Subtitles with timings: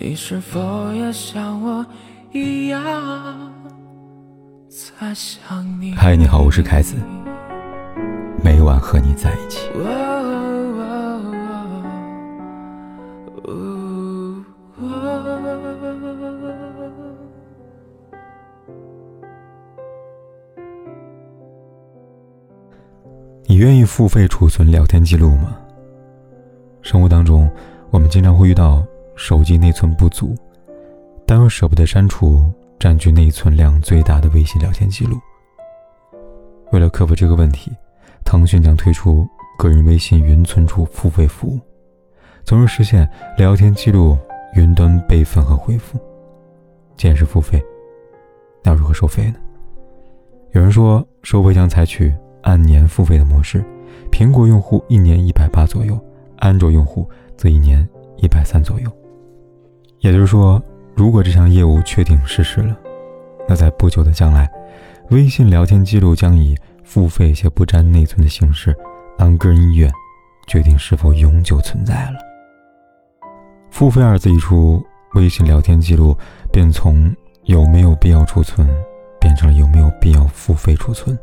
[0.00, 1.84] 你是否也像我
[2.30, 2.80] 一样
[4.68, 5.92] 在想你？
[5.96, 6.94] 嗨，你好，我是凯子，
[8.40, 9.68] 每晚和你在一起。
[23.48, 25.58] 你愿意付费储存聊天记录吗？
[26.82, 27.50] 生活当中，
[27.90, 28.80] 我们经常会遇到。
[29.18, 30.32] 手机内存不足，
[31.26, 32.40] 但又舍不得删除
[32.78, 35.18] 占据内存量最大的微信聊天记录。
[36.70, 37.72] 为了克服这个问题，
[38.24, 39.26] 腾讯将推出
[39.58, 41.58] 个人微信云存储付费服务，
[42.44, 44.16] 从而实现聊天记录
[44.54, 45.98] 云端备份和恢复。
[46.96, 47.60] 既然是付费，
[48.62, 49.34] 那如何收费呢？
[50.52, 53.64] 有人说，收费将采取按年付费的模式，
[54.12, 55.98] 苹果用户一年一百八左右，
[56.36, 57.86] 安卓用户则一年
[58.18, 58.90] 一百三左右。
[60.00, 60.62] 也就是说，
[60.94, 62.76] 如果这项业务确定实施了，
[63.48, 64.48] 那在不久的将来，
[65.10, 68.76] 微信聊天记录将以付费且不占内存的形式，
[69.18, 69.90] 按个人意愿
[70.46, 72.18] 决定是否永久存在了。
[73.70, 74.80] 付费二字一出，
[75.14, 76.16] 微信聊天记录
[76.52, 77.12] 便从
[77.44, 78.68] 有没有必要储存，
[79.20, 81.18] 变成了有没有必要付费储存。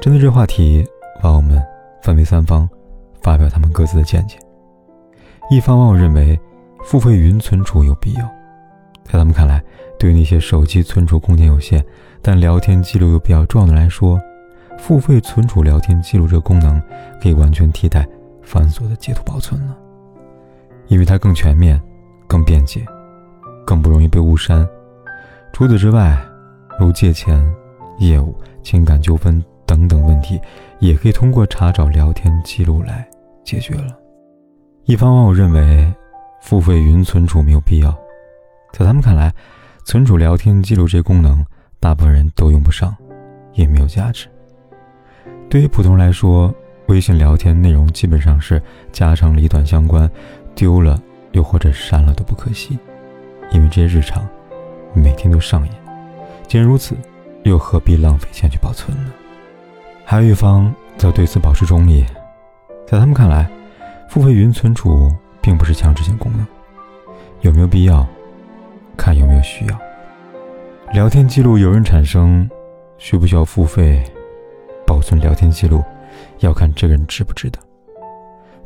[0.00, 0.84] 针对这话题，
[1.22, 1.64] 网友们
[2.02, 2.68] 分为三方，
[3.22, 4.36] 发表他们各自的见解。
[5.48, 6.36] 一方网友认为。
[6.86, 8.22] 付费云存储有必要，
[9.02, 9.60] 在他们看来，
[9.98, 11.84] 对于那些手机存储空间有限，
[12.22, 14.20] 但聊天记录又比较重要的来说，
[14.78, 16.80] 付费存储聊天记录这个功能
[17.20, 18.06] 可以完全替代
[18.40, 19.76] 繁琐的截图保存了，
[20.86, 21.82] 因为它更全面、
[22.28, 22.86] 更便捷、
[23.66, 24.64] 更不容易被误删。
[25.52, 26.16] 除此之外，
[26.78, 27.44] 如借钱、
[27.98, 30.40] 业务、情感纠纷等等问题，
[30.78, 33.04] 也可以通过查找聊天记录来
[33.42, 33.98] 解决了。
[34.84, 35.92] 一方网友认为。
[36.46, 37.90] 付费云存储没有必要，
[38.72, 39.34] 在他们看来，
[39.84, 41.44] 存储聊天记录这功能，
[41.80, 42.96] 大部分人都用不上，
[43.54, 44.28] 也没有价值。
[45.50, 46.54] 对于普通人来说，
[46.86, 48.62] 微信聊天内容基本上是
[48.92, 50.08] 家长里短相关，
[50.54, 51.02] 丢了
[51.32, 52.78] 又或者删了都不可惜，
[53.50, 54.24] 因为这些日常
[54.94, 55.74] 每天都上演。
[56.46, 56.94] 既然如此，
[57.42, 59.10] 又何必浪费钱去保存呢？
[60.04, 62.06] 还有一方则对此保持中立，
[62.86, 63.50] 在他们看来，
[64.08, 65.12] 付费云存储。
[65.46, 66.44] 并不是强制性功能，
[67.42, 68.04] 有没有必要，
[68.96, 69.78] 看有没有需要。
[70.92, 72.50] 聊天记录有人产生，
[72.98, 74.02] 需不需要付费
[74.84, 75.84] 保存聊天记录，
[76.40, 77.60] 要看这个人值不值得。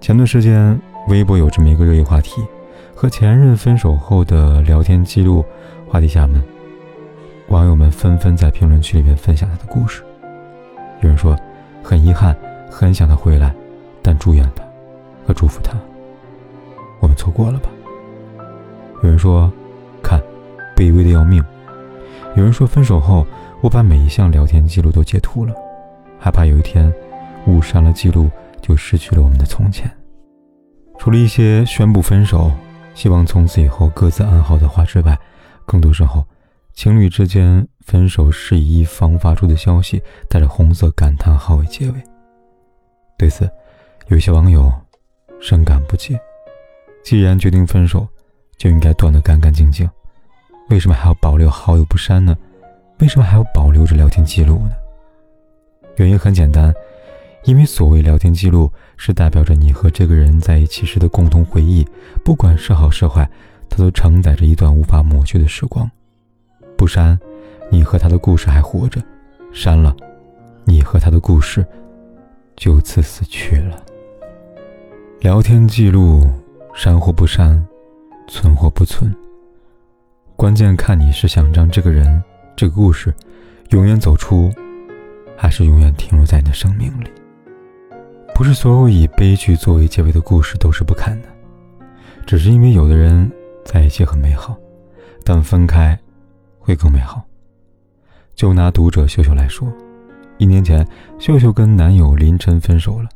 [0.01, 2.43] 前段时间，微博有这么一个热议话题：
[2.95, 5.45] 和前任分手后的聊天记录。
[5.87, 6.43] 话题下面，
[7.49, 10.03] 网友们纷纷在评论区里面分享他的故事。
[11.03, 11.37] 有人说，
[11.83, 12.35] 很遗憾，
[12.71, 13.55] 很想他回来，
[14.01, 14.65] 但祝愿他
[15.27, 15.77] 和祝福他。
[17.01, 17.69] 我们错过了吧？
[19.03, 19.51] 有人说，
[20.03, 20.21] 看，
[20.77, 21.43] 卑微的要命。
[22.37, 23.27] 有人说，分手后
[23.63, 25.55] 我把每一项聊天记录都截图了，
[26.19, 26.93] 害怕有一天
[27.47, 28.31] 误删了记录，
[28.61, 29.91] 就失去了我们的从前。
[30.99, 32.53] 除了一些宣布分手，
[32.95, 35.19] 希望从此以后各自安好的话之外，
[35.65, 36.25] 更多时候，
[36.75, 41.95] 情侣之间分手是以一方发出的消息带着红色感叹号为结尾。
[43.17, 43.51] 对此，
[44.09, 44.71] 有些网友
[45.41, 46.21] 深感不解。
[47.03, 48.07] 既然决定分手，
[48.57, 49.89] 就应该断得干干净净，
[50.69, 52.37] 为什么还要保留好友不删呢？
[52.99, 54.73] 为什么还要保留着聊天记录呢？
[55.97, 56.73] 原因很简单，
[57.45, 61.87] 因为所谓聊天记录是代表着你和这个人在一起时的共同回忆，
[62.23, 63.29] 不管是好是坏，
[63.69, 65.91] 它都承载着一段无法抹去的时光。
[66.77, 67.19] 不删，
[67.71, 69.01] 你和他的故事还活着；
[69.53, 69.97] 删了，
[70.65, 71.67] 你和他的故事
[72.57, 73.83] 就此死去了。
[75.21, 76.27] 聊天记录。
[76.75, 77.63] 删或不删，
[78.29, 79.15] 存或不存，
[80.37, 82.23] 关键看你是想让这个人、
[82.57, 83.13] 这个故事
[83.71, 84.51] 永远走出，
[85.37, 87.11] 还是永远停留在你的生命里。
[88.35, 91.29] 不是所有以悲剧作为结尾的故事都是不堪的，
[92.25, 93.31] 只是因为有的人
[93.65, 94.57] 在一起很美好，
[95.25, 95.99] 但分开
[96.59, 97.23] 会更美好。
[98.35, 99.71] 就拿读者秀秀来说，
[100.39, 100.87] 一年前
[101.19, 103.09] 秀秀跟男友林晨分手了，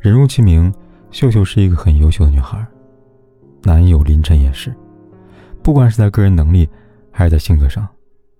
[0.00, 0.74] 人如其名，
[1.12, 2.66] 秀秀是一个很优秀的女孩。
[3.66, 4.72] 男友林晨也是，
[5.60, 6.68] 不管是在个人能力
[7.10, 7.84] 还是在性格上，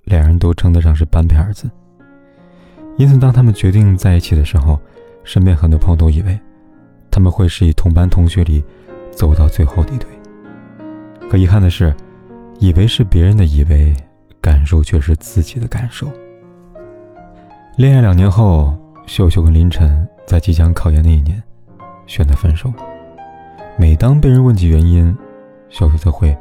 [0.05, 1.69] 两人都称得上是般配二字。
[2.97, 4.79] 因此，当他们决定在一起的时候，
[5.25, 6.39] 身边很多朋友都以为
[7.11, 8.65] 他们会是以同班同学里
[9.11, 10.09] 走到最后的一对。
[11.29, 11.93] 可遗憾的是，
[12.61, 13.93] 以为是别人的以为，
[14.41, 16.09] 感受却是自己的感受。
[17.77, 21.43] 恋爱两年后，秀秀跟林晨在即将考研那一年
[22.07, 22.73] 选择分手。
[23.79, 25.15] 每当被人问及原因，
[25.69, 26.35] 小雪则会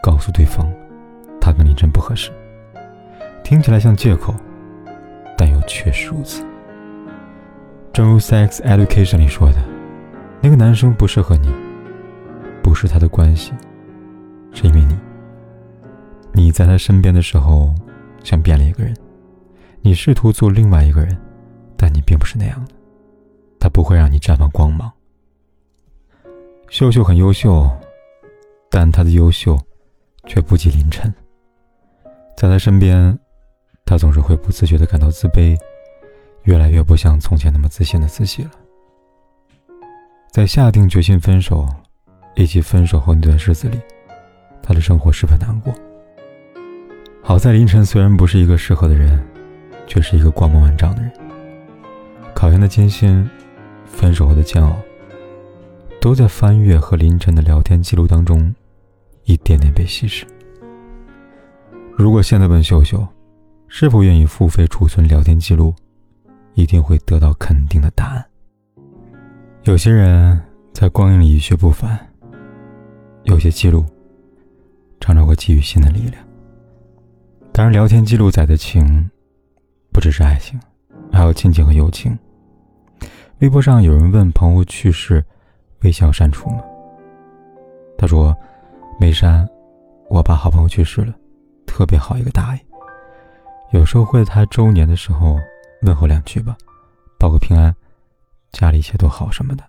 [0.00, 0.64] 告诉对方，
[1.40, 2.30] 他跟林真不合适。
[3.42, 4.32] 听起来像借口，
[5.36, 6.46] 但又确实如此。
[7.92, 9.58] 正如《Sex Education》里说的，
[10.40, 11.48] 那个男生不适合你，
[12.62, 13.52] 不是他的关系，
[14.52, 14.96] 是因为你。
[16.32, 17.74] 你在他身边的时候，
[18.22, 18.94] 像变了一个人。
[19.80, 21.16] 你试图做另外一个人，
[21.76, 22.72] 但你并不是那样的。
[23.58, 24.92] 他不会让你绽放光芒。
[26.68, 27.68] 秀秀很优秀，
[28.70, 29.58] 但她的优秀
[30.26, 31.12] 却不及林晨。
[32.36, 33.18] 在他身边，
[33.84, 35.58] 他总是会不自觉的感到自卑，
[36.44, 38.50] 越来越不像从前那么自信的自己了。
[40.30, 41.66] 在下定决心分手，
[42.34, 43.80] 以及分手后那段日子里，
[44.62, 45.72] 他的生活十分难过。
[47.22, 49.24] 好在林晨虽然不是一个适合的人。
[49.88, 51.12] 却是一个光芒万丈的人。
[52.34, 53.30] 考研的艰辛，
[53.84, 54.76] 分手后的煎熬，
[56.06, 58.54] 都在翻阅和林晨的聊天记录当中，
[59.24, 60.24] 一点点被稀释。
[61.96, 63.04] 如果现在问秀秀，
[63.66, 65.74] 是否愿意付费储存聊天记录，
[66.54, 68.24] 一定会得到肯定的答案。
[69.64, 70.40] 有些人
[70.72, 71.98] 在光阴里一去不返，
[73.24, 73.84] 有些记录，
[75.00, 76.24] 常常会给予新的力量。
[77.50, 79.10] 当然，聊天记录载的情。
[79.90, 80.56] 不只是爱情，
[81.10, 82.16] 还有亲情和友情。
[83.40, 85.24] 微博上有人问朋友去世，
[85.86, 86.64] 微笑删除吗？
[87.96, 88.36] 他说
[88.98, 89.48] 没删。
[90.08, 91.14] 我爸好朋友去世了，
[91.64, 92.60] 特别好一个大爷，
[93.70, 95.38] 有时候会在他周年的时候
[95.82, 96.56] 问候两句吧，
[97.20, 97.72] 报个平安，
[98.50, 99.62] 家里一切都好什么的。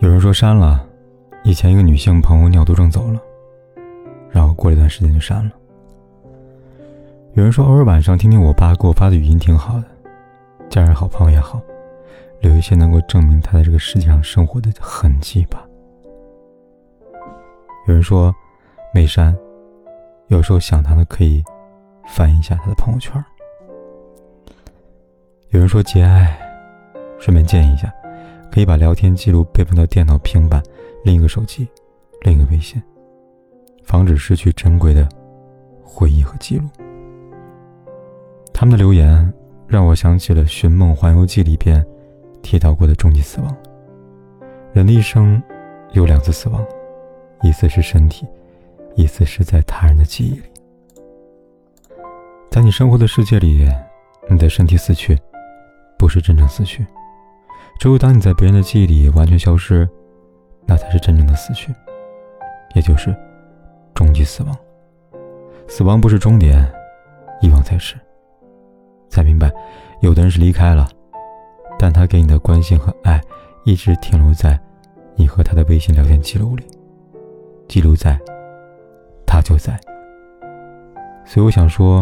[0.00, 0.86] 有人说删了，
[1.42, 3.18] 以前一个女性朋友尿毒症走了，
[4.30, 5.52] 然后过了一段时间就删了。
[7.32, 9.84] 有人说，偶尔晚上听听我爸给我发的语音挺好的，
[10.68, 11.58] 家人好，朋友也好，
[12.42, 15.64] 留一些能够证明他在这个世界上生活的痕迹吧。
[17.86, 18.34] 有人说
[18.92, 19.34] 没删，
[20.26, 21.42] 有时候想他的可以
[22.08, 23.24] 翻一下他的朋友圈。
[25.50, 26.36] 有人说节哀，
[27.18, 27.92] 顺便建议一下，
[28.50, 30.60] 可以把聊天记录备份到电脑、平板、
[31.04, 31.68] 另一个手机、
[32.22, 32.82] 另一个微信，
[33.84, 35.08] 防止失去珍贵的
[35.84, 36.64] 回忆和记录。
[38.52, 39.32] 他们的留言
[39.66, 41.84] 让我想起了《寻梦环游记》里边
[42.42, 43.56] 提到过的终极死亡。
[44.72, 45.42] 人的一生
[45.92, 46.64] 有两次死亡，
[47.42, 48.26] 一次是身体，
[48.96, 50.42] 一次是在他人的记忆里。
[52.50, 53.66] 在你生活的世界里，
[54.28, 55.18] 你的身体死去，
[55.98, 56.86] 不是真正死去。
[57.78, 59.88] 只有当你在别人的记忆里完全消失，
[60.66, 61.74] 那才是真正的死去，
[62.74, 63.14] 也就是
[63.94, 64.56] 终极死亡。
[65.66, 66.70] 死亡不是终点，
[67.40, 67.96] 遗忘才是。
[69.08, 69.50] 才明白，
[70.00, 70.88] 有的人是离开了，
[71.82, 73.20] 但他给你的关心和爱，
[73.64, 74.56] 一直停留在
[75.16, 76.64] 你和他的微信聊天记录里。
[77.66, 78.16] 记录在，
[79.26, 79.76] 他就在。
[81.24, 82.00] 所以我想说，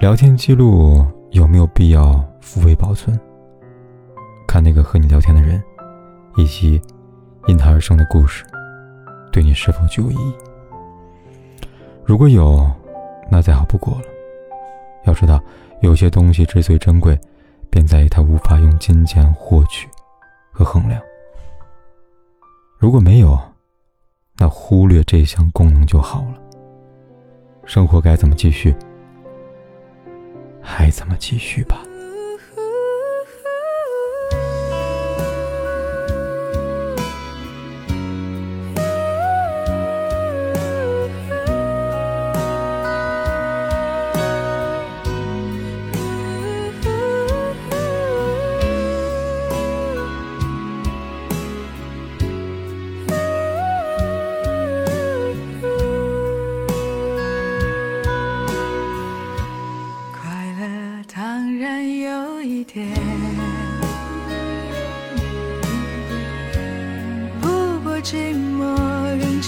[0.00, 3.18] 聊天记录有没有必要付费保存？
[4.46, 5.60] 看那个和你聊天的人，
[6.36, 6.80] 以及
[7.48, 8.44] 因他而生的故事，
[9.32, 10.32] 对你是否具有意义？
[12.04, 12.70] 如果有，
[13.28, 14.04] 那再好不过了。
[15.06, 15.42] 要知道。
[15.80, 17.18] 有些东西之所以珍贵，
[17.72, 19.88] 便在于他无法用金钱获取
[20.52, 21.00] 和衡量。
[22.78, 23.40] 如果没有，
[24.36, 26.38] 那忽略这项功能就好了。
[27.64, 28.74] 生活该怎么继续，
[30.60, 31.82] 还怎么继续吧。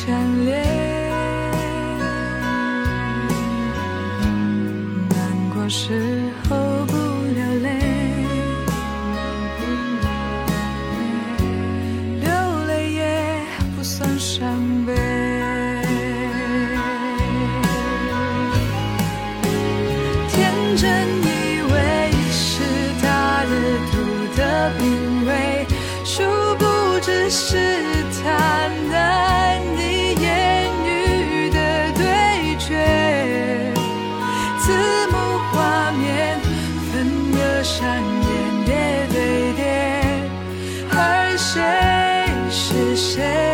[0.06, 0.52] 强烈，
[5.08, 5.16] 难
[5.54, 6.92] 过时候不
[7.32, 7.68] 流泪，
[12.20, 12.28] 流
[12.66, 13.40] 泪也
[13.74, 14.44] 不算伤
[14.84, 14.92] 悲。
[20.28, 20.84] 天真
[21.22, 22.62] 以为是
[23.00, 23.06] 他
[23.48, 23.52] 的
[23.90, 23.94] 毒
[24.36, 24.82] 的品
[25.24, 25.32] 味，
[26.04, 26.22] 殊
[26.58, 27.93] 不知是。
[41.44, 41.60] 谁
[42.50, 43.53] 是谁？